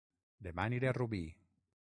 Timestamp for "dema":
0.47-0.65